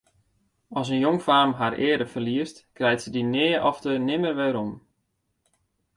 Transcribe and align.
As 0.79 0.89
in 0.93 1.01
jongfaam 1.03 1.51
har 1.59 1.73
eare 1.87 2.07
ferliest, 2.13 2.57
krijt 2.75 3.01
se 3.03 3.09
dy 3.13 3.23
nea 3.33 3.59
ofte 3.69 3.91
nimmer 4.07 4.35
werom. 4.39 4.71